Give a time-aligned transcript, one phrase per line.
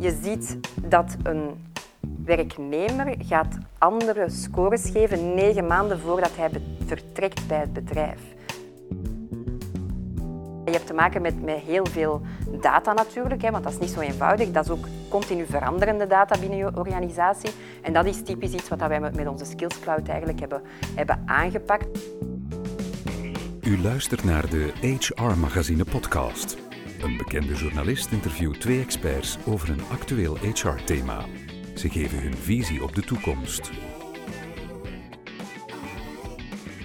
[0.00, 1.50] Je ziet dat een
[2.24, 6.50] werknemer gaat andere scores geven negen maanden voordat hij
[6.86, 8.20] vertrekt bij het bedrijf.
[10.64, 12.22] Je hebt te maken met, heel veel
[12.60, 14.50] data natuurlijk, hè, want dat is niet zo eenvoudig.
[14.50, 17.50] Dat is ook continu veranderende data binnen je organisatie.
[17.82, 20.62] En dat is typisch iets wat wij met onze Skills Cloud eigenlijk hebben,
[20.94, 21.98] hebben aangepakt.
[23.60, 26.69] U luistert naar de HR Magazine podcast.
[27.02, 31.24] Een bekende journalist interviewt twee experts over een actueel HR-thema.
[31.74, 33.70] Ze geven hun visie op de toekomst.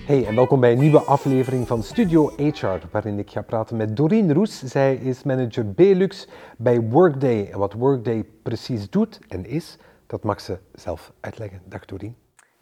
[0.05, 3.95] Hey en welkom bij een nieuwe aflevering van Studio HR, waarin ik ga praten met
[3.95, 4.63] Doreen Roes.
[4.63, 6.27] Zij is manager Belux
[6.57, 7.49] bij Workday.
[7.51, 9.77] En wat Workday precies doet en is,
[10.07, 11.61] dat mag ze zelf uitleggen.
[11.65, 12.15] Dag Doreen.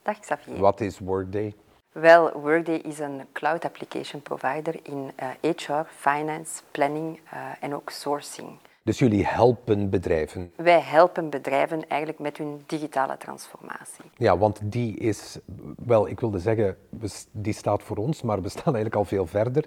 [0.04, 0.60] Dag Xavier.
[0.60, 1.56] Wat is Workday?
[1.94, 5.12] Wel, Workday is een cloud application provider in
[5.42, 8.48] HR, eh, finance, planning uh, en ook sourcing.
[8.84, 10.52] Dus jullie helpen bedrijven?
[10.56, 14.06] Wij helpen bedrijven eigenlijk met hun digitale transformatie.
[14.18, 15.40] Ja, want die is,
[15.86, 16.78] wel, ik wilde zeggen,
[17.32, 19.66] die staat voor ons, maar we staan eigenlijk al veel verder.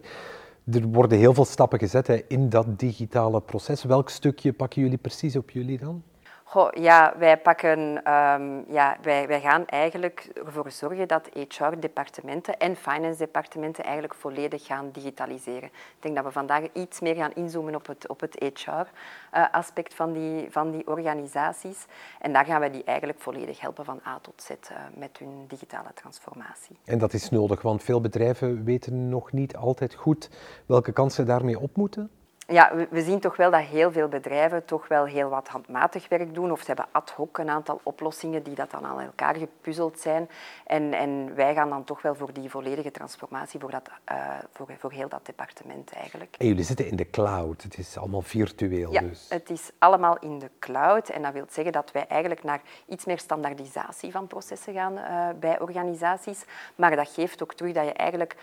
[0.72, 3.84] Er worden heel veel stappen gezet in dat digitale proces.
[3.84, 6.02] Welk stukje pakken jullie precies op jullie dan?
[6.48, 7.78] Goh, ja, wij, pakken,
[8.12, 14.90] um, ja, wij, wij gaan eigenlijk ervoor zorgen dat HR-departementen en finance-departementen eigenlijk volledig gaan
[14.92, 15.68] digitaliseren.
[15.68, 19.96] Ik denk dat we vandaag iets meer gaan inzoomen op het, op het HR-aspect uh,
[19.96, 21.86] van, die, van die organisaties.
[22.20, 25.44] En daar gaan wij die eigenlijk volledig helpen van A tot Z uh, met hun
[25.48, 26.76] digitale transformatie.
[26.84, 30.30] En dat is nodig, want veel bedrijven weten nog niet altijd goed
[30.66, 32.10] welke kansen daarmee op moeten?
[32.46, 36.34] Ja, we, zien toch wel dat heel veel bedrijven toch wel heel wat handmatig werk
[36.34, 36.52] doen.
[36.52, 40.28] Of ze hebben ad hoc een aantal oplossingen die dat dan aan elkaar gepuzzeld zijn.
[40.66, 44.16] En, en wij gaan dan toch wel voor die volledige transformatie, voor, dat, uh,
[44.52, 46.34] voor, voor heel dat departement eigenlijk.
[46.38, 49.26] En jullie zitten in de cloud, het is allemaal virtueel ja, dus?
[49.28, 51.08] het is allemaal in de cloud.
[51.08, 55.28] En dat wil zeggen dat wij eigenlijk naar iets meer standaardisatie van processen gaan uh,
[55.40, 56.44] bij organisaties.
[56.74, 58.36] Maar dat geeft ook terug dat je eigenlijk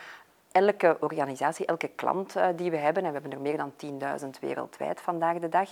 [0.53, 3.71] elke organisatie, elke klant uh, die we hebben, en we hebben er meer dan
[4.21, 5.69] 10.000 wereldwijd vandaag de dag,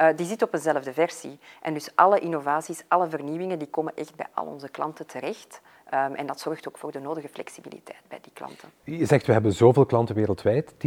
[0.00, 1.38] uh, die zit op eenzelfde versie.
[1.62, 5.60] En dus alle innovaties, alle vernieuwingen, die komen echt bij al onze klanten terecht.
[5.94, 8.68] Um, en dat zorgt ook voor de nodige flexibiliteit bij die klanten.
[8.84, 10.80] Je zegt, we hebben zoveel klanten wereldwijd, 10.000?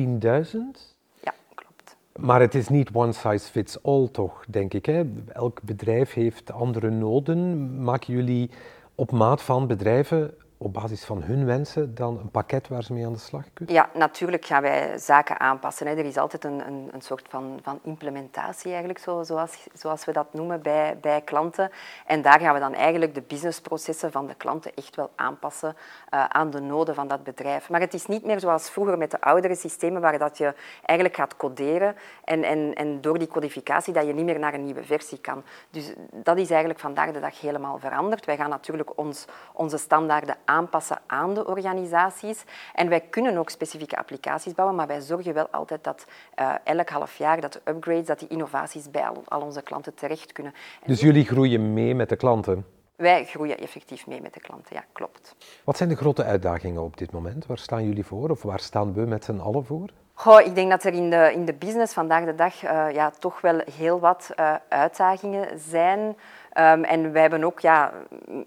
[1.20, 1.96] Ja, klopt.
[2.16, 4.86] Maar het is niet one size fits all, toch, denk ik.
[4.86, 5.04] Hè?
[5.34, 7.84] Elk bedrijf heeft andere noden.
[7.84, 8.50] Maken jullie
[8.96, 13.06] op maat van bedrijven op basis van hun wensen dan een pakket waar ze mee
[13.06, 13.76] aan de slag kunnen?
[13.76, 15.88] Ja, natuurlijk gaan wij zaken aanpassen.
[15.88, 15.96] Hè.
[15.96, 20.12] Er is altijd een, een, een soort van, van implementatie, eigenlijk, zo, zoals, zoals we
[20.12, 21.72] dat noemen bij, bij klanten.
[22.06, 25.76] En daar gaan we dan eigenlijk de businessprocessen van de klanten echt wel aanpassen
[26.14, 27.70] uh, aan de noden van dat bedrijf.
[27.70, 30.54] Maar het is niet meer zoals vroeger met de oudere systemen, waar dat je
[30.86, 34.66] eigenlijk gaat coderen en, en, en door die codificatie dat je niet meer naar een
[34.66, 35.44] nieuwe versie kan.
[35.70, 38.26] Dus dat is eigenlijk vandaag de dag helemaal veranderd.
[38.26, 42.44] Wij gaan natuurlijk ons, onze standaarden aanpassen aan de organisaties.
[42.74, 46.06] En wij kunnen ook specifieke applicaties bouwen, maar wij zorgen wel altijd dat
[46.40, 49.94] uh, elk half jaar dat de upgrades, dat die innovaties bij al, al onze klanten
[49.94, 50.54] terecht kunnen.
[50.86, 52.66] dus jullie groeien mee met de klanten?
[52.96, 55.36] Wij groeien effectief mee met de klanten, ja, klopt.
[55.64, 57.46] Wat zijn de grote uitdagingen op dit moment?
[57.46, 59.90] Waar staan jullie voor of waar staan we met z'n allen voor?
[60.14, 63.12] Goh, ik denk dat er in de, in de business vandaag de dag uh, ja,
[63.20, 66.16] toch wel heel wat uh, uitdagingen zijn.
[66.60, 67.92] Um, en wij hebben ook, ja,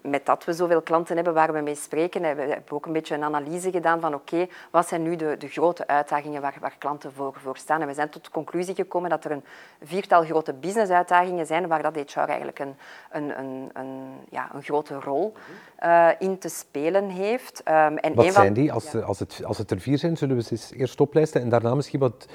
[0.02, 3.14] met dat we zoveel klanten hebben waar we mee spreken, hebben we ook een beetje
[3.14, 6.74] een analyse gedaan van oké, okay, wat zijn nu de, de grote uitdagingen waar, waar
[6.78, 7.80] klanten voor, voor staan.
[7.80, 9.44] En we zijn tot de conclusie gekomen dat er een
[9.82, 12.74] viertal grote businessuitdagingen zijn waar dat HR eigenlijk een,
[13.10, 15.32] een, een, een ja, een grote rol
[15.84, 17.62] uh, in te spelen heeft.
[17.68, 18.72] Um, en wat zijn die?
[18.72, 19.00] Als, ja.
[19.00, 22.00] als, het, als het er vier zijn, zullen we ze eerst oplijsten en daarna misschien
[22.00, 22.26] wat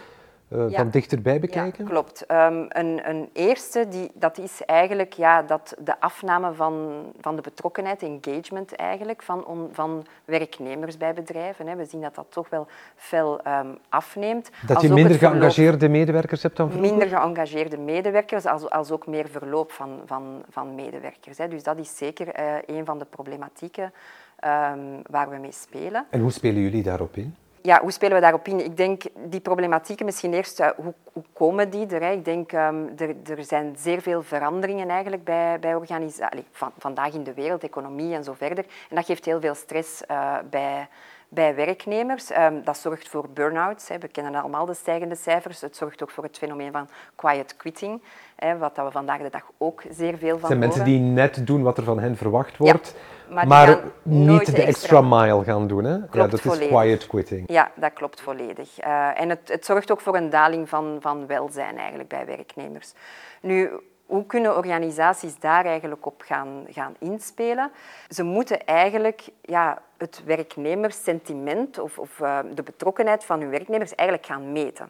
[0.50, 0.78] uh, ja.
[0.78, 1.84] van dichterbij bekijken?
[1.84, 2.32] Ja, klopt.
[2.32, 7.42] Um, een, een, eerste, die, dat is eigenlijk ja, dat de afname van, van de
[7.42, 11.68] betrokkenheid, engagement eigenlijk, van, on, van werknemers bij bedrijven.
[11.68, 11.76] Hè.
[11.76, 14.50] We zien dat dat toch wel fel um, afneemt.
[14.66, 16.90] Dat je minder geëngageerde medewerkers hebt dan vroeger?
[16.90, 21.38] Minder geëngageerde medewerkers, als, als ook meer verloop van, van, van medewerkers.
[21.38, 21.48] Hè.
[21.48, 26.06] Dus dat is zeker uh, een van de problematieken um, waar we mee spelen.
[26.10, 27.36] En hoe spelen jullie daarop in?
[27.68, 28.60] Ja, hoe spelen we daarop in?
[28.64, 32.12] Ik denk die problematieken misschien eerst, uh, hoe, hoe, komen die er?
[32.12, 37.14] Ik denk um, er, er zijn zeer veel veranderingen eigenlijk bij, bij organisaties, van, vandaag
[37.14, 38.66] in de wereld, economie en zo verder.
[38.90, 40.88] En dat geeft heel veel stress uh, bij,
[41.30, 42.38] bij werknemers.
[42.38, 43.88] Um, dat zorgt voor burn-outs.
[43.88, 45.62] We kennen allemaal de stijgende cijfers.
[45.62, 48.02] Het zorgt ook voor het fenomeen van quiet quitting,
[48.36, 50.68] hè, wat dat we vandaag de dag ook zeer veel van Het zijn horen.
[50.68, 52.96] mensen die net doen wat er van hen verwacht wordt.
[52.96, 55.84] Ja maar, maar niet de extra, mile gaan doen.
[55.84, 55.98] Hè?
[56.12, 56.70] ja, dat volledig.
[56.70, 57.44] is quiet quitting.
[57.52, 58.86] Ja, dat klopt volledig.
[58.86, 62.94] Uh, en het, het zorgt ook voor een daling van, van welzijn eigenlijk bij werknemers.
[63.42, 63.70] Nu,
[64.08, 67.72] hoe kunnen organisaties daar eigenlijk op gaan, gaan inspelen?
[68.10, 74.28] Ze moeten eigenlijk ja, het werknemerssentiment of, of uh, de betrokkenheid van hun werknemers eigenlijk
[74.28, 74.90] gaan meten.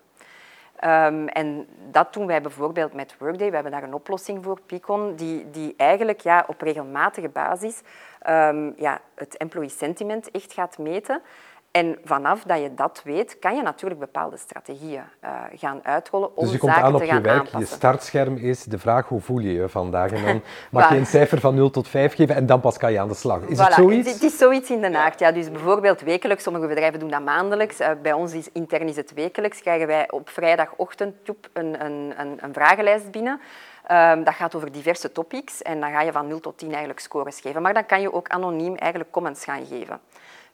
[0.83, 3.47] Um, en dat doen wij bijvoorbeeld met Workday.
[3.47, 7.81] We hebben daar een oplossing voor, Picon, die, die eigenlijk ja, op regelmatige basis
[8.29, 11.21] um, ja, het employee sentiment echt gaat meten.
[11.77, 16.43] En vanaf dat je dat weet, kan je natuurlijk bepaalde strategieën uh, gaan uitrollen om
[16.43, 17.59] dus je komt zaken aan op te je werk, aanpassen.
[17.59, 20.11] je startscherm is de vraag hoe voel je je vandaag.
[20.11, 20.41] En dan
[20.71, 23.07] mag je een cijfer van 0 tot 5 geven en dan pas kan je aan
[23.07, 23.41] de slag.
[23.41, 24.11] Is Voilà, het zoiets?
[24.11, 25.19] Het is zoiets in de aard.
[25.19, 27.81] Ja, dus bijvoorbeeld wekelijks, sommige bedrijven doen dat maandelijks.
[27.81, 29.61] Uh, bij ons is intern is het wekelijks.
[29.61, 33.39] Krijgen wij op vrijdagochtend joep, een, een, een, een vragenlijst binnen.
[33.91, 36.99] Um, dat gaat over diverse topics en dan ga je van 0 tot 10 eigenlijk
[36.99, 37.61] scores geven.
[37.61, 39.99] Maar dan kan je ook anoniem eigenlijk comments gaan geven.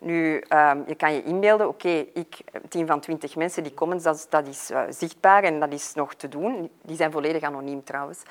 [0.04, 2.38] Nu, um, je kan je inbeelden, oké, okay, ik,
[2.70, 6.14] team van 20 mensen, die comments, dat, dat is uh, zichtbaar en dat is nog
[6.14, 6.70] te doen.
[6.82, 8.22] Die zijn volledig anoniem trouwens.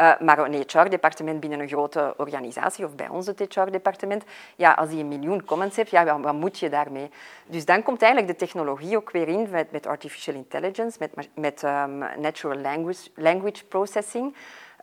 [0.00, 4.24] Uh, maar een HR-departement binnen een grote organisatie, of bij ons het HR-departement,
[4.56, 7.10] ja, als die een miljoen comments heeft, ja, wat, moet je daarmee?
[7.46, 11.98] Dus dan komt eigenlijk de technologie ook weer in met, artificial intelligence, met, met um,
[11.98, 14.34] natural language, language processing.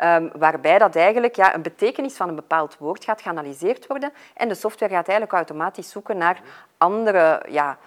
[0.04, 4.48] Um, waarbij dat eigenlijk ja, een betekenis van een bepaald woord gaat geanalyseerd worden en
[4.48, 6.42] de software gaat eigenlijk automatisch zoeken naar
[6.78, 7.78] andere ja,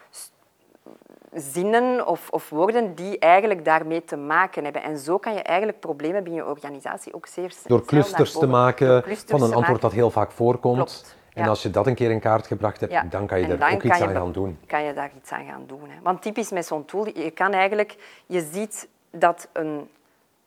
[1.35, 4.83] zinnen of, of, woorden die eigenlijk daarmee te maken hebben.
[4.83, 8.47] En zo kan je eigenlijk problemen binnen je organisatie ook zeer snel Door clusters te
[8.47, 9.81] maken clusters van een antwoord maken.
[9.81, 10.77] dat heel vaak voorkomt.
[10.77, 11.17] Klopt.
[11.33, 11.49] En ja.
[11.49, 13.03] als je dat een keer in kaart gebracht hebt, ja.
[13.03, 14.59] dan kan je en er ook iets aan gaan doen.
[14.67, 15.91] kan je daar iets aan gaan doen.
[15.91, 15.97] Hè.
[16.03, 18.23] Want typisch met zo'n tool, je kan eigenlijk...
[18.27, 19.91] Je ziet dat een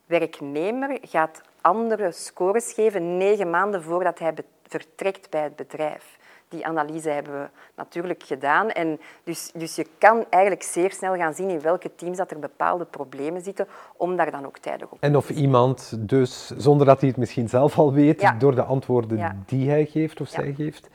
[0.06, 4.34] werknemer gaat andere scores geven negen maanden voordat hij
[4.68, 6.20] vertrekt bij het bedrijf.
[6.50, 8.70] Die analyse hebben we natuurlijk gedaan.
[8.70, 12.40] En dus, dus je kan eigenlijk zeer snel gaan zien in welke teams dat er
[12.40, 13.68] bepaalde problemen zitten,
[13.98, 17.18] om daar dan ook tijdig op te En of iemand dus, zonder dat hij het
[17.18, 18.32] misschien zelf al weet, Ja.
[18.32, 19.36] door de antwoorden Ja.
[19.46, 20.42] die hij geeft of Ja.
[20.42, 20.90] zij geeft,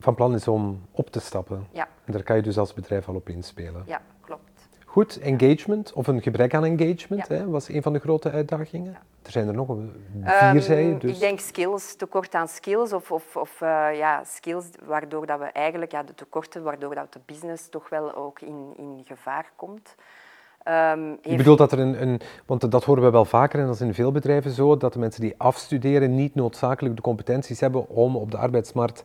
[0.00, 1.66] van plan is om op te stappen.
[1.70, 3.82] Ja, En daar kan je dus als bedrijf al op inspelen.
[3.86, 4.00] ja.
[4.90, 7.34] Goed, engagement of een gebrek aan engagement Ja.
[7.34, 8.96] hè, was een van de grote uitdagingen.
[9.22, 9.92] Er zijn er nog een-
[10.22, 13.86] vier, Ehm, zei je, dus Ik denk skills, tekort aan skills of, of, of eh,
[13.94, 18.14] ja, skills waardoor dat we eigenlijk, ja, de tekorten, waardoor dat de business toch wel
[18.14, 19.94] ook in, in gevaar komt.
[20.62, 23.66] Ehm, Je heeft- bedoelt dat er een, een, want dat horen we wel vaker en
[23.66, 27.60] dat is in veel bedrijven zo, dat de mensen die afstuderen niet noodzakelijk de competenties
[27.60, 29.02] hebben om op de arbeidsmarkt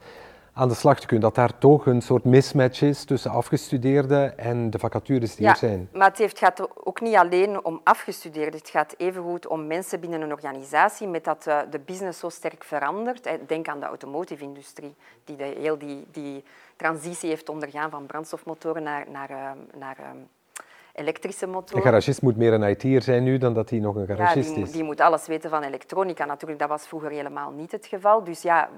[0.57, 1.25] aan de slag te kunnen.
[1.25, 5.57] Dat daar toch een soort mismatch is tussen afgestudeerden en de vacatures die ja, er
[5.57, 5.90] zijn.
[5.94, 8.60] maar het heeft, gaat ook niet alleen om afgestudeerden.
[8.60, 12.63] Het gaat evengoed om mensen binnen een organisatie met dat eh, de business zo sterk
[12.63, 13.25] verandert.
[13.25, 16.44] Eh, Denk aan de automotive-industrie, die de, heel die, die
[16.75, 19.98] transitie heeft ondergaan van brandstofmotoren naar, naar, ehm, naar
[20.95, 21.83] elektrische Een motoren.
[21.83, 24.57] garagist moet meer een IT'er zijn nu dan dat hij nog een Ja, garagist die,
[24.57, 24.71] mo- is.
[24.71, 26.25] die moet alles weten van elektronica.
[26.25, 28.24] Natuurlijk, dat was vroeger helemaal niet het geval.
[28.24, 28.69] Dus ja,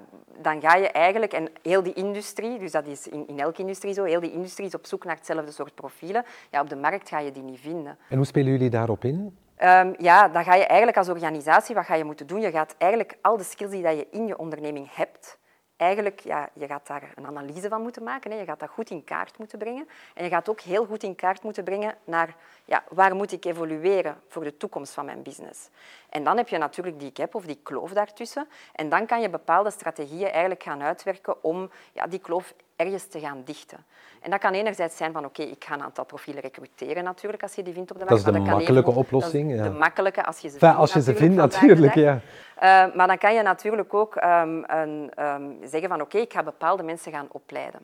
[0.42, 1.34] dan ga je eigenlijk...
[1.34, 4.68] En heel die industrie, dus dat is in, in elke industrie zo, heel die industrie
[4.68, 6.26] is op zoek naar hetzelfde soort profielen.
[6.52, 7.98] Ja, op de markt ga je die niet vinden.
[8.10, 9.38] En hoe spelen jullie daarop in?
[9.56, 12.42] Ehm, ja, dan ga je eigenlijk als organisatie, wat ga je moeten doen?
[12.42, 15.38] Je gaat eigenlijk al de skills die dat je in je onderneming hebt,
[15.78, 18.32] eigenlijk, ja, je gaat daar een analyse van moeten maken.
[18.32, 18.38] Hè.
[18.38, 19.88] Je gaat dat goed in kaart moeten brengen.
[20.14, 22.36] En je gaat ook heel goed in kaart moeten brengen naar
[22.66, 25.70] ja, waar moet ik evolueren voor de toekomst van mijn business.
[26.10, 28.48] En dan heb je natuurlijk die gap of die kloof daartussen.
[28.74, 33.20] En dan kan je bepaalde strategieën eigenlijk gaan uitwerken om ja, die kloof ergens te
[33.20, 33.86] gaan dichten.
[34.22, 37.56] En dat kan enerzijds zijn van oké, ik ga een aantal profielen recruteren natuurlijk als
[37.56, 38.40] je die vindt op de Dat is markt.
[38.46, 39.64] de makkelijke oplossing, ja.
[39.64, 40.82] de makkelijke als je ze Enfin, vindt.
[40.82, 42.20] als je ze vindt, natuurlijk, ja.
[42.56, 46.44] Eh, maar dan kan je natuurlijk ook ehm, een, ehm, zeggen van oké, ik ga
[46.44, 47.80] bepaalde mensen gaan opleiden.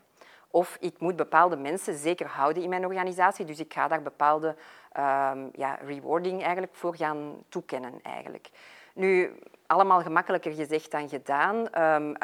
[0.50, 4.56] Of ik moet bepaalde mensen zeker houden in mijn organisatie, dus ik ga daar bepaalde
[4.92, 7.94] ehm, ja, rewarding eigenlijk voor gaan toekennen.
[8.04, 8.50] Eigenlijk.
[8.94, 9.32] Nu,
[9.68, 11.68] allemaal gemakkelijker gezegd dan gedaan.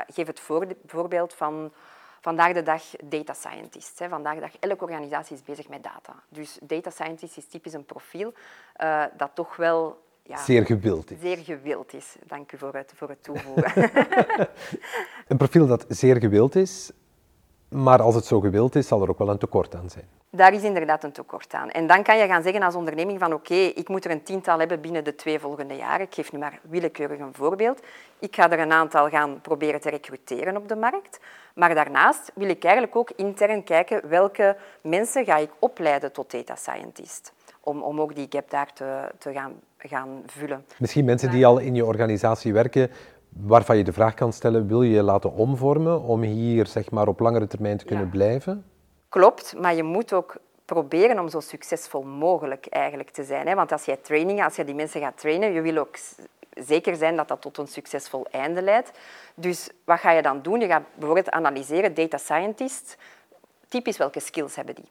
[0.08, 1.72] Geef het voor- voorbeeld van
[2.22, 4.00] vandaag de dag data scientist.
[4.00, 4.10] Hè.
[4.10, 6.14] Vandaag de dag, elke organisatie is bezig met data.
[6.30, 8.34] Dus data scientist is typisch een profiel
[8.74, 11.20] eh, dat toch wel ja, Zeer gewild is.
[11.22, 12.16] zeer gewild is.
[12.28, 13.92] Dank u voor het, voor het toevoegen.
[15.28, 16.92] Een profiel dat zeer gewild is,
[17.70, 20.06] maar als het zo gewild is, zal er ook wel een tekort aan zijn.
[20.32, 21.70] Daar is inderdaad een tekort aan.
[21.70, 24.60] En dan kan je gaan zeggen als onderneming van oké, ik moet er een tiental
[24.60, 26.06] hebben binnen de twee volgende jaren.
[26.06, 27.82] Ik geef nu maar willekeurig een voorbeeld.
[28.20, 31.20] Ik ga er een aantal gaan proberen te recruteren op de markt.
[31.56, 36.56] Maar daarnaast wil ik eigenlijk ook intern kijken welke mensen ga ik opleiden tot data
[36.56, 37.34] scientist.
[37.60, 40.66] Om, om ook die gap daar te, te gaan, gaan vullen.
[40.78, 42.92] Misschien mensen die al in je organisatie werken,
[43.30, 47.08] waarvan je de vraag kan stellen, wil je je laten omvormen om hier zeg maar,
[47.08, 48.12] op langere termijn te kunnen Ja.
[48.12, 48.66] blijven?
[49.10, 53.48] Klopt, maar je moet ook proberen om zo succesvol mogelijk eigenlijk te zijn.
[53.48, 53.56] Hè?
[53.56, 55.98] Want als jij trainingen, als je die mensen gaat trainen, je wil ook
[56.54, 58.92] zeker zijn dat dat tot een succesvol einde leidt.
[59.36, 60.60] Dus wat ga je dan doen?
[60.60, 62.98] Je gaat bijvoorbeeld analyseren, data scientist,
[63.68, 64.88] typisch welke skills hebben die?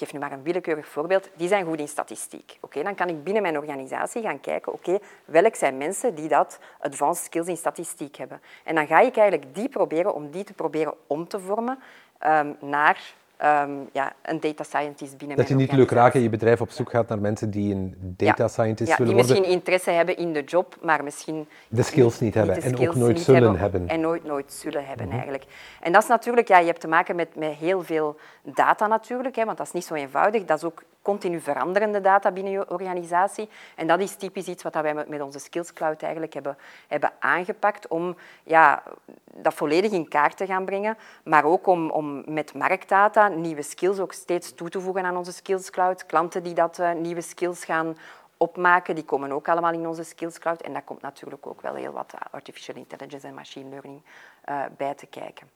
[0.00, 1.30] Geef nu maar een willekeurig voorbeeld.
[1.36, 2.58] Die zijn goed in statistiek.
[2.60, 6.58] Oké, dan kan ik binnen mijn organisatie gaan kijken, oké, welk zijn mensen die dat
[6.78, 8.40] advanced skills in statistiek hebben?
[8.64, 11.78] En dan ga ik eigenlijk die proberen om die te proberen om te vormen
[12.26, 16.60] um, naar um, ja, een data scientist binnen Dat je niet lukraak in je bedrijf
[16.60, 19.32] op zoek gaat naar mensen die een data scientist ja, willen worden.
[19.32, 21.48] die misschien interesse hebben in de job, maar misschien...
[21.68, 25.14] De skills niet, hebben en ook nooit zullen hebben, En nooit, nooit zullen hebben, mhm.
[25.14, 25.44] eigenlijk.
[25.80, 26.48] En dat is natuurlijk...
[26.48, 29.72] Ja, je hebt te maken met, met heel veel data natuurlijk, hè, want dat is
[29.72, 30.44] niet zo eenvoudig.
[30.44, 33.48] Dat is ook continu veranderende data binnen je organisatie.
[33.76, 36.56] En dat is typisch iets wat wij met onze Skills Cloud eigenlijk hebben,
[36.88, 38.82] hebben aangepakt om ja,
[39.24, 43.98] dat volledig in kaart te gaan brengen, maar ook om, om met marktdata nieuwe skills
[43.98, 46.06] ook steeds toe te voegen aan onze Skills Cloud.
[46.06, 47.96] Klanten die dat uh, nieuwe skills gaan
[48.36, 50.60] opmaken, die komen ook allemaal in onze Skills Cloud.
[50.60, 54.02] En daar komt natuurlijk ook wel heel wat artificial intelligence en machine learning
[54.48, 55.50] uh, bij te kijken.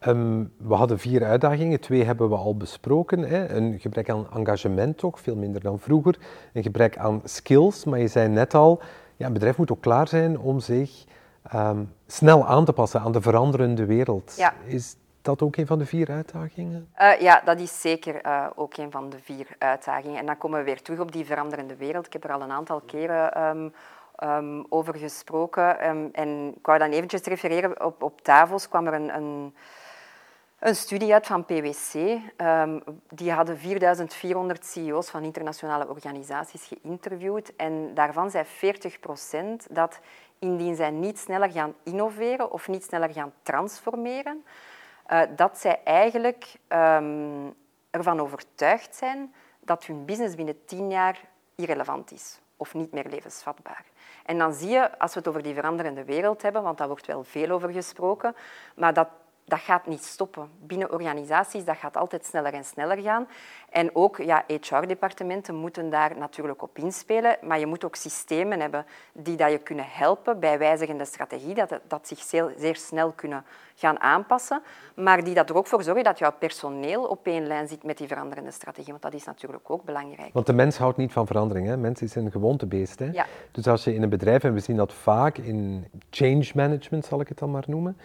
[0.00, 3.20] Um, we hadden vier uitdagingen, twee hebben we al besproken.
[3.20, 3.48] Hè.
[3.48, 6.18] Een gebrek aan engagement toch, veel minder dan vroeger.
[6.52, 8.80] Een gebrek aan skills, maar je zei net al,
[9.16, 11.04] ja, een bedrijf moet ook klaar zijn om zich
[11.54, 14.34] um, snel aan te passen aan de veranderende wereld.
[14.36, 14.54] Ja.
[14.66, 16.88] Is dat ook een van de vier uitdagingen?
[17.00, 20.18] Uh, ja, dat is zeker uh, ook een van de vier uitdagingen.
[20.18, 22.06] En dan komen we weer terug op die veranderende wereld.
[22.06, 23.72] Ik heb er al een aantal keren um,
[24.22, 25.80] um, over gesproken.
[26.12, 29.54] en ik wou dan eventjes refereren, op, op tafels kwam er een, een
[30.66, 31.94] een studie uit van PwC.
[32.36, 37.56] Um, die hadden 4400 CEO's van internationale organisaties geïnterviewd.
[37.56, 39.98] En daarvan zei 40 procent dat
[40.38, 44.44] indien zij niet sneller gaan innoveren of niet sneller gaan transformeren,
[45.08, 47.54] uh, dat zij eigenlijk um,
[47.90, 51.20] ervan overtuigd zijn dat hun business binnen 10 jaar
[51.54, 53.84] irrelevant is of niet meer levensvatbaar.
[54.24, 57.06] En dan zie je, als we het over die veranderende wereld hebben, want daar wordt
[57.06, 58.36] wel veel over gesproken,
[58.74, 59.08] maar dat
[59.46, 60.48] dat gaat niet stoppen.
[60.60, 63.26] Binnen organisaties dat gaat altijd sneller en sneller gaan.
[63.70, 68.86] En ook ja, HR-departementen moeten daar natuurlijk op inspelen, maar je moet ook systemen hebben
[69.12, 73.44] die dat je kunnen helpen bij wijzigende strategie, dat, dat zich zeer, zeer snel kunnen
[73.74, 74.62] gaan aanpassen,
[74.94, 77.98] maar die dat er ook voor zorgen dat jouw personeel op één lijn zit met
[77.98, 80.32] die veranderende strategie, want dat is natuurlijk ook belangrijk.
[80.32, 81.66] Want de mens houdt niet van verandering.
[81.66, 81.76] Hè?
[81.76, 82.98] Mens is een gewoontebeest.
[82.98, 83.10] Hè?
[83.12, 83.26] Ja.
[83.50, 87.20] Dus als je in een bedrijf, en we zien dat vaak in change management, zal
[87.20, 87.96] ik het dan maar noemen,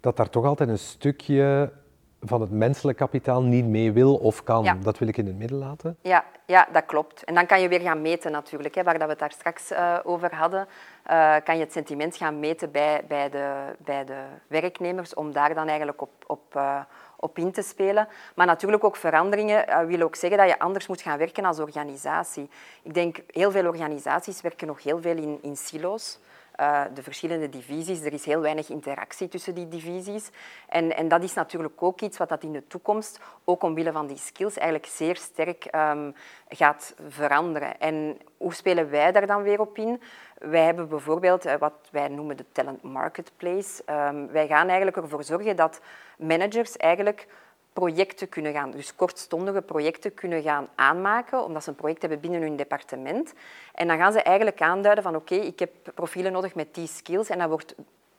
[0.00, 1.72] dat daar toch altijd een stukje
[2.20, 4.80] van het menselijk kapitaal niet mee wil of kan.
[4.82, 5.96] Dat wil ik in het midden laten.
[6.00, 7.24] Ja, ja, dat klopt.
[7.24, 8.74] En dan kan je weer gaan meten natuurlijk.
[8.74, 10.68] Hè, waar dat we het daar straks uh, over hadden,
[11.10, 15.54] uh, kan je het sentiment gaan meten bij, bij, de, bij de werknemers om daar
[15.54, 16.80] dan eigenlijk op, op, uh,
[17.16, 18.08] op in te spelen.
[18.34, 22.50] Maar natuurlijk ook veranderingen wil ook zeggen dat je anders moet gaan werken als organisatie.
[22.82, 26.18] Ik denk, heel veel organisaties werken nog heel veel in, in silo's.
[26.60, 28.00] Uh, de verschillende divisies.
[28.00, 30.30] Er is heel weinig interactie tussen die divisies.
[30.68, 34.06] En, en dat is natuurlijk ook iets wat dat in de toekomst, ook omwille van
[34.06, 36.14] die skills, eigenlijk zeer sterk um,
[36.48, 37.80] gaat veranderen.
[37.80, 40.02] En hoe spelen wij daar dan weer op in?
[40.38, 43.82] Wij hebben bijvoorbeeld uh, wat wij noemen de talent marketplace.
[43.90, 45.80] Um, wij gaan eigenlijk ervoor zorgen dat
[46.18, 47.26] managers eigenlijk
[47.76, 52.40] projecten kunnen gaan, dus kortstondige projecten kunnen gaan aanmaken, omdat ze een project hebben binnen
[52.40, 53.32] hun departement.
[53.74, 57.28] En dan gaan ze eigenlijk aanduiden van oké, ik heb profielen nodig met die skills
[57.28, 57.74] en dat wordt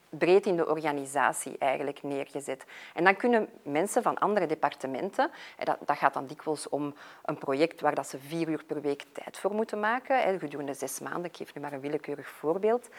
[0.09, 2.65] breed in de organisatie eigenlijk neergezet.
[2.93, 5.29] En dan kunnen mensen van andere departementen,
[5.63, 6.93] dat, dat gaat dan dikwijls om
[7.25, 10.73] een project waar dat ze vier uur per week tijd voor moeten maken, hè, gedurende
[10.73, 12.89] zes maanden, ik geef nu maar een willekeurig voorbeeld.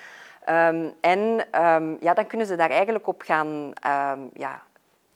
[0.48, 4.62] Um, en um, ja, dan kunnen ze daar eigenlijk op gaan um, ja,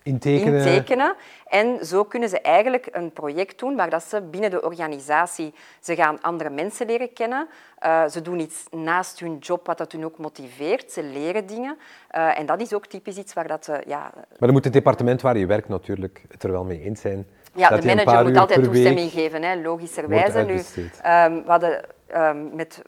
[0.02, 0.58] intekenen.
[0.58, 1.14] intekenen.
[1.46, 5.94] En zo kunnen ze eigenlijk een project doen waar dat ze binnen de organisatie ze
[5.94, 7.48] gaan andere mensen leren kennen.
[7.86, 10.92] Uh, ze doen iets naast hun job wat dat hun ook motiveert.
[10.92, 11.78] Ze leren dingen.
[12.16, 13.68] Uh, en dat is ook typisch iets waar dat...
[13.70, 16.82] Uh, ja, maar dan moet het departement waar je werkt natuurlijk het er wel mee
[16.82, 17.26] eens zijn.
[17.54, 20.42] Ja, de manager moet altijd toestemming geven, hè, logischerwijze.
[20.42, 22.82] Nu, um, we hadden um, met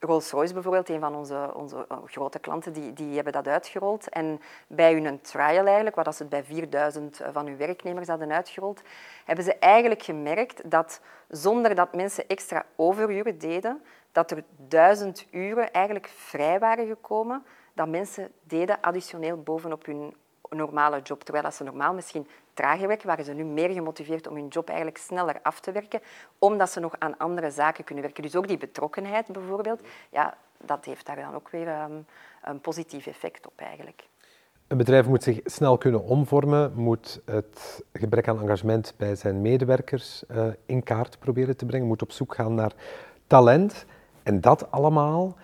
[0.00, 4.08] Rolls-Royce bijvoorbeeld, een van onze, onze eh, grote klanten, die, die hebben dat uitgerold.
[4.08, 8.82] En bij hun trial eigenlijk, waar ze het bij 4000 van hun werknemers hadden uitgerold,
[9.24, 15.72] hebben ze eigenlijk gemerkt dat zonder dat mensen extra overuren deden, dat er duizend uren
[15.72, 17.44] eigenlijk vrij waren gekomen
[17.78, 20.14] dat mensen deden additioneel bovenop hun
[20.50, 21.22] normale job.
[21.24, 24.98] Terwijl ze normaal misschien trager werken, waren ze nu meer gemotiveerd om hun job eigenlijk
[24.98, 26.00] sneller af te werken,
[26.38, 28.22] omdat ze nog aan andere zaken kunnen werken.
[28.22, 32.06] Dus ook die betrokkenheid bijvoorbeeld, ja, dat heeft daar dan ook weer um,
[32.42, 34.06] een positief effect op eigenlijk.
[34.66, 40.22] Een bedrijf moet zich snel kunnen omvormen, moet het gebrek aan engagement bij zijn medewerkers
[40.30, 42.72] uh, in kaart proberen te brengen, moet op zoek gaan naar
[43.26, 43.84] talent.
[44.22, 45.36] En dat allemaal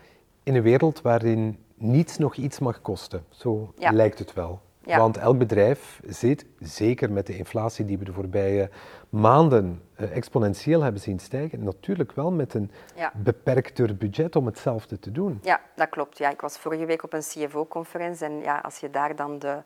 [0.42, 3.24] in een wereld waarin niets nog iets mag kosten.
[3.28, 3.90] Zo Ja.
[3.90, 4.60] lijkt het wel.
[4.86, 4.98] Ja.
[4.98, 8.70] Want elk bedrijf zit, zeker met de inflatie die we de voorbije
[9.08, 13.12] maanden eh, exponentieel hebben zien stijgen, natuurlijk wel met een Ja.
[13.14, 15.38] beperkter budget om hetzelfde te doen.
[15.42, 16.18] Ja, dat klopt.
[16.18, 19.62] Ja, ik was vorige week op een CFO-conferentie en ja, als je daar dan de,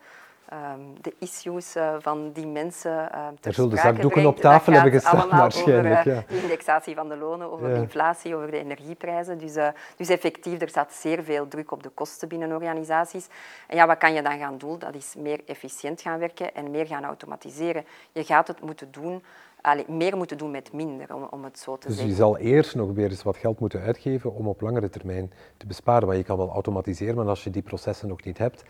[0.49, 4.73] ehm, de issues eh, van die mensen eh ter Er zullen de zakdoeken op tafel
[4.73, 6.19] hebben gestaan waarschijnlijk, Over, ja.
[6.19, 7.75] eh, de indexatie van de lonen, over Ja.
[7.75, 9.39] de inflatie, over de energieprijzen.
[9.39, 13.27] Dus, eh, dus effectief, er staat zeer veel druk op de kosten binnen organisaties.
[13.67, 14.79] En ja, wat kan je dan gaan doen?
[14.79, 17.85] Dat is meer efficiënt gaan werken en meer gaan automatiseren.
[18.13, 19.23] Je gaat het moeten doen,
[19.61, 22.13] allee, meer moeten doen met minder, om, om het zo te Dus zeggen.
[22.15, 25.67] je zal eerst nog weer eens wat geld moeten uitgeven om op langere termijn te
[25.67, 26.07] besparen.
[26.07, 28.65] Want je kan wel automatiseren, maar als je die processen nog niet hebt,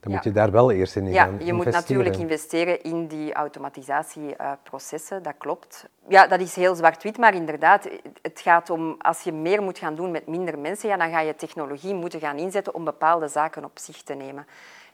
[0.00, 0.16] dan Ja.
[0.16, 1.80] moet je daar wel eerst in Ja, gaan je moet investeren.
[1.80, 5.88] natuurlijk investeren in die automatisatieprocessen, dat klopt.
[6.08, 7.88] Ja, dat is heel zwart-wit, maar inderdaad,
[8.22, 11.20] het gaat om als je meer moet gaan doen met minder mensen, ja, dan ga
[11.20, 14.46] je technologie moeten gaan inzetten om bepaalde zaken op zich te nemen.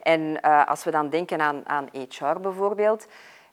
[0.02, 3.06] En eh, als we dan denken aan, aan HR bijvoorbeeld,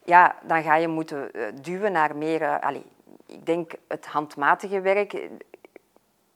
[0.04, 2.86] ja, dan ga je moeten eh, duwen naar meer, eh, allee,
[3.26, 5.28] ik denk het handmatige werk,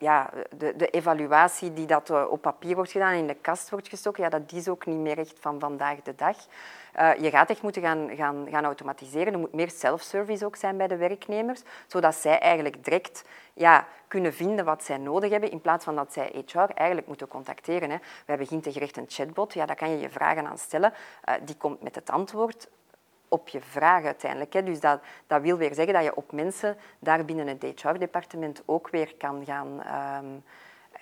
[0.03, 3.69] ja, de, de evaluatie die dat eh, op papier wordt gedaan en in de kast
[3.69, 6.37] wordt gestoken, ja, dat is ook niet meer echt van vandaag de dag.
[6.93, 9.33] Eh, je gaat echt moeten gaan, gaan, gaan automatiseren.
[9.33, 14.33] Er moet meer self-service ook zijn bij de werknemers, zodat zij eigenlijk direct ja, kunnen
[14.33, 17.89] vinden wat zij nodig hebben, in plaats van dat zij HR eigenlijk moeten contacteren.
[17.89, 17.97] Hè.
[17.97, 20.93] We hebben Gintegerecht een chatbot, ja, daar kan je je vragen aan stellen.
[21.23, 22.67] Eh, die komt met het antwoord
[23.33, 24.53] op je vraag uiteindelijk.
[24.53, 24.63] Hè.
[24.63, 28.89] Dus dat, dat wil weer zeggen dat je op mensen daar binnen het HR-departement ook
[28.89, 30.25] weer kan gaan, ehm,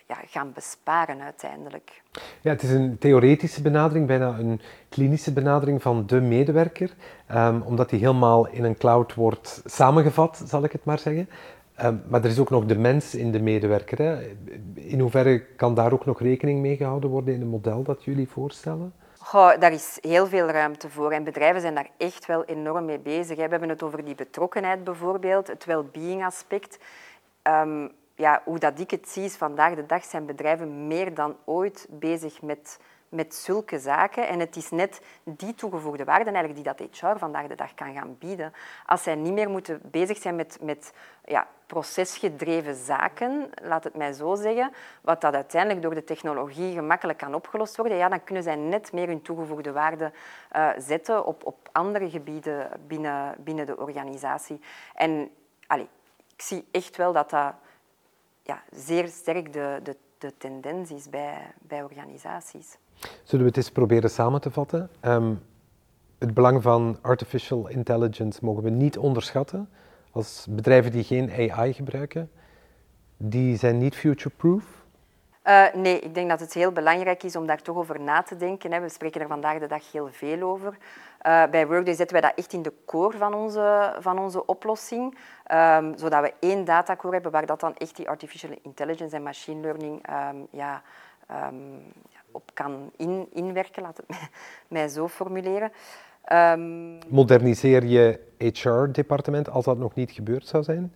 [0.07, 2.01] ja, gaan besparen uiteindelijk.
[2.41, 6.93] Ja, het is een theoretische benadering, bijna een klinische benadering van de medewerker,
[7.27, 11.29] ehm, omdat die helemaal in een cloud wordt samengevat, zal ik het maar zeggen.
[11.75, 13.97] Ehm, maar er is ook nog de mens in de medewerker.
[13.97, 14.35] Hè.
[14.73, 18.27] In hoeverre kan daar ook nog rekening mee gehouden worden in het model dat jullie
[18.27, 18.93] voorstellen?
[19.31, 22.99] Goh, daar is heel veel ruimte voor en bedrijven zijn daar echt wel enorm mee
[22.99, 23.35] bezig.
[23.35, 26.79] We hebben het over die betrokkenheid bijvoorbeeld, het well-being aspect.
[27.41, 31.37] Ehm, ja, hoe dat ik het zie is vandaag de dag zijn bedrijven meer dan
[31.45, 34.27] ooit bezig met, met zulke zaken.
[34.27, 37.93] En het is net die toegevoegde waarde eigenlijk die dat HR vandaag de dag kan
[37.93, 38.53] gaan bieden.
[38.85, 40.93] Als zij niet meer moeten bezig zijn met, met
[41.25, 47.17] ja, procesgedreven zaken, laat het mij zo zeggen, wat dat uiteindelijk door de technologie gemakkelijk
[47.17, 50.11] kan opgelost worden, ja, dan kunnen zij net meer hun toegevoegde waarde
[50.49, 54.59] eh, zetten op, op andere gebieden binnen, binnen de organisatie.
[54.93, 55.29] En
[55.67, 55.87] allee,
[56.35, 57.53] ik zie echt wel dat dat
[58.43, 62.77] ja, zeer sterk de, de, de tendens is bij, bij organisaties.
[63.23, 64.89] Zullen we het eens proberen samen te vatten?
[64.99, 65.33] Ehm,
[66.17, 69.69] het belang van artificial intelligence mogen we niet onderschatten.
[70.11, 72.31] Als bedrijven die geen AI gebruiken,
[73.17, 74.63] die zijn niet future-proof.
[75.47, 78.35] Uh, nee, ik denk dat het heel belangrijk is om daar toch over na te
[78.35, 78.71] denken.
[78.71, 78.79] Hè.
[78.79, 80.77] We spreken er vandaag de dag heel veel over.
[81.27, 85.17] Uh, bij Workday zetten wij dat echt in de core van onze, van onze oplossing,
[85.51, 89.61] um, zodat we één datacore hebben waar dat dan echt die artificial intelligence en machine
[89.61, 90.81] learning um, ja,
[91.31, 91.93] um,
[92.31, 94.29] op kan in, inwerken, laat het mij,
[94.79, 95.71] mij zo formuleren.
[97.07, 100.93] Moderniseer je HR-departement als dat nog niet gebeurd zou zijn?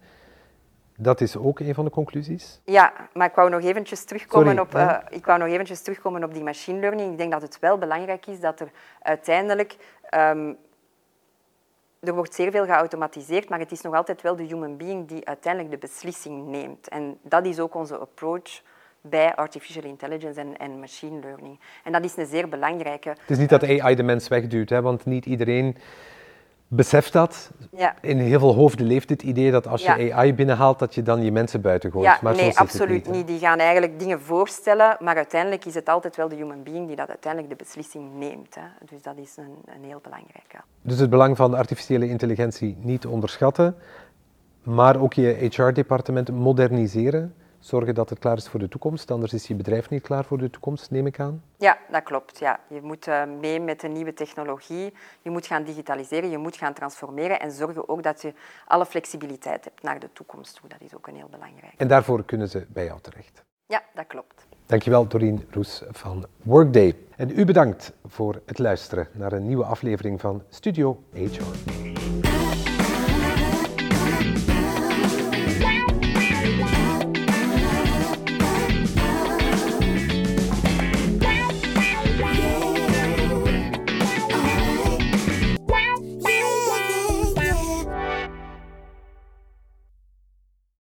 [0.97, 2.61] Dat is ook een van de conclusies.
[2.63, 6.23] Ja, maar ik wou nog eventjes terugkomen, Sorry, op, uh, ik wou nog eventjes terugkomen
[6.23, 7.11] op die machine learning.
[7.11, 9.75] Ik denk dat het wel belangrijk is dat er uiteindelijk...
[10.17, 10.57] Um,
[11.99, 15.25] er wordt zeer veel geautomatiseerd, maar het is nog altijd wel de human being die
[15.25, 16.89] uiteindelijk de beslissing neemt.
[16.89, 18.61] En dat is ook onze approach
[19.09, 21.59] bij artificial intelligence en, en machine learning.
[21.83, 23.09] En dat is een zeer belangrijke...
[23.09, 25.77] Het is niet dat AI de mens wegduwt, hè, want niet iedereen
[26.67, 27.51] beseft dat.
[27.71, 27.95] Ja.
[28.01, 30.15] In heel veel hoofden leeft het idee dat als je Ja.
[30.15, 32.05] AI binnenhaalt, dat je dan je mensen buiten gooit.
[32.05, 33.15] Ja, maar zo nee, absoluut niet.
[33.15, 33.27] niet.
[33.27, 36.95] Die gaan eigenlijk dingen voorstellen, maar uiteindelijk is het altijd wel de human being die
[36.95, 38.55] dat uiteindelijk de beslissing neemt.
[38.55, 38.61] Hè.
[38.89, 40.57] Dus dat is een, een heel belangrijke.
[40.81, 43.75] Dus het belang van artificiële intelligentie niet onderschatten,
[44.63, 47.33] maar ook je HR-departement moderniseren.
[47.65, 50.37] Zorgen dat het klaar is voor de toekomst, anders is je bedrijf niet klaar voor
[50.37, 51.43] de toekomst, neem ik aan.
[51.57, 52.39] Ja, dat klopt.
[52.39, 52.59] Ja.
[52.67, 56.73] Je moet uh, mee met de nieuwe technologie, je moet gaan digitaliseren, je moet gaan
[56.73, 58.33] transformeren en zorgen ook dat je
[58.67, 60.69] alle flexibiliteit hebt naar de toekomst toe.
[60.69, 61.73] Dat is ook een heel belangrijk.
[61.77, 63.43] En daarvoor kunnen ze bij jou terecht.
[63.65, 64.47] Ja, dat klopt.
[64.65, 66.95] Dankjewel Doreen Roes van Workday.
[67.15, 71.74] En u bedankt voor het luisteren naar een nieuwe aflevering van Studio HR.